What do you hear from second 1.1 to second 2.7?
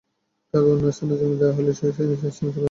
জমি দেওয়া হলে তিনি সেই স্থানে চলে যাবেন।